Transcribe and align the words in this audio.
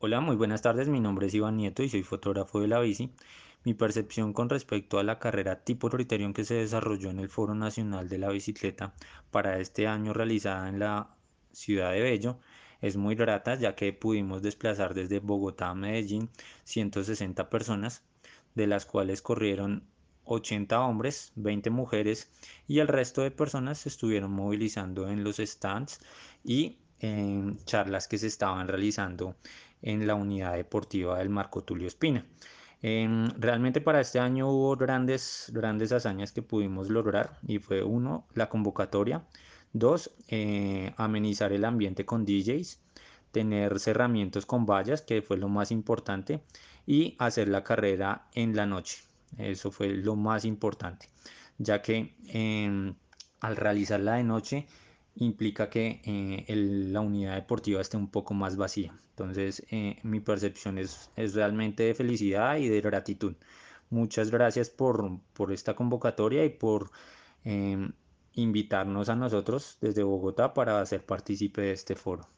Hola, 0.00 0.20
muy 0.20 0.36
buenas 0.36 0.62
tardes. 0.62 0.86
Mi 0.86 1.00
nombre 1.00 1.26
es 1.26 1.34
Iván 1.34 1.56
Nieto 1.56 1.82
y 1.82 1.88
soy 1.88 2.04
fotógrafo 2.04 2.60
de 2.60 2.68
la 2.68 2.78
bici. 2.78 3.12
Mi 3.64 3.74
percepción 3.74 4.32
con 4.32 4.48
respecto 4.48 5.00
a 5.00 5.02
la 5.02 5.18
carrera 5.18 5.64
tipo 5.64 5.90
Criterion 5.90 6.32
que 6.32 6.44
se 6.44 6.54
desarrolló 6.54 7.10
en 7.10 7.18
el 7.18 7.28
Foro 7.28 7.56
Nacional 7.56 8.08
de 8.08 8.18
la 8.18 8.28
Bicicleta 8.28 8.94
para 9.32 9.58
este 9.58 9.88
año 9.88 10.12
realizada 10.12 10.68
en 10.68 10.78
la 10.78 11.16
ciudad 11.50 11.90
de 11.90 12.02
Bello 12.02 12.38
es 12.80 12.96
muy 12.96 13.16
grata 13.16 13.56
ya 13.56 13.74
que 13.74 13.92
pudimos 13.92 14.40
desplazar 14.40 14.94
desde 14.94 15.18
Bogotá 15.18 15.70
a 15.70 15.74
Medellín 15.74 16.30
160 16.62 17.50
personas, 17.50 18.04
de 18.54 18.68
las 18.68 18.86
cuales 18.86 19.20
corrieron 19.20 19.82
80 20.26 20.80
hombres, 20.80 21.32
20 21.34 21.70
mujeres 21.70 22.30
y 22.68 22.78
el 22.78 22.86
resto 22.86 23.22
de 23.22 23.32
personas 23.32 23.78
se 23.78 23.88
estuvieron 23.88 24.30
movilizando 24.30 25.08
en 25.08 25.24
los 25.24 25.38
stands 25.38 25.98
y 26.44 26.78
en 27.00 27.58
charlas 27.64 28.08
que 28.08 28.18
se 28.18 28.26
estaban 28.26 28.68
realizando 28.68 29.36
en 29.82 30.06
la 30.06 30.14
unidad 30.14 30.54
deportiva 30.54 31.18
del 31.18 31.30
Marco 31.30 31.62
Tulio 31.62 31.86
Espina. 31.86 32.24
Em, 32.80 33.28
realmente 33.38 33.80
para 33.80 34.00
este 34.00 34.20
año 34.20 34.48
hubo 34.48 34.76
grandes, 34.76 35.50
grandes 35.52 35.90
hazañas 35.92 36.32
que 36.32 36.42
pudimos 36.42 36.88
lograr 36.88 37.38
y 37.46 37.58
fue 37.58 37.82
uno, 37.82 38.26
la 38.34 38.48
convocatoria, 38.48 39.24
dos, 39.72 40.12
eh, 40.28 40.94
amenizar 40.96 41.52
el 41.52 41.64
ambiente 41.64 42.04
con 42.04 42.24
DJs, 42.24 42.78
tener 43.32 43.80
cerramientos 43.80 44.46
con 44.46 44.64
vallas, 44.64 45.02
que 45.02 45.22
fue 45.22 45.36
lo 45.36 45.48
más 45.48 45.70
importante, 45.70 46.40
y 46.86 47.16
hacer 47.18 47.48
la 47.48 47.64
carrera 47.64 48.28
en 48.34 48.56
la 48.56 48.66
noche. 48.66 48.98
Eso 49.36 49.70
fue 49.70 49.88
lo 49.88 50.16
más 50.16 50.44
importante, 50.44 51.08
ya 51.58 51.82
que 51.82 52.14
em, 52.28 52.94
al 53.40 53.56
realizarla 53.56 54.14
de 54.14 54.24
noche 54.24 54.66
implica 55.18 55.68
que 55.70 56.00
eh, 56.04 56.44
la 56.56 57.00
unidad 57.00 57.34
deportiva 57.34 57.80
esté 57.80 57.96
un 57.96 58.10
poco 58.10 58.34
más 58.34 58.56
vacía. 58.56 58.98
Entonces, 59.10 59.64
eh, 59.70 59.98
mi 60.02 60.20
percepción 60.20 60.78
es, 60.78 61.10
es, 61.16 61.34
realmente 61.34 61.82
de 61.84 61.94
felicidad 61.94 62.56
y 62.56 62.68
de 62.68 62.80
gratitud. 62.80 63.34
Muchas 63.90 64.30
gracias 64.30 64.70
por, 64.70 65.20
por 65.32 65.52
esta 65.52 65.74
convocatoria 65.74 66.44
y 66.44 66.50
por 66.50 66.90
eh, 67.44 67.90
invitarnos 68.34 69.08
a 69.08 69.16
nosotros 69.16 69.78
desde 69.80 70.02
Bogotá 70.02 70.54
para 70.54 70.84
ser 70.86 71.04
partícipe 71.04 71.62
de 71.62 71.72
este 71.72 71.94
foro. 71.96 72.28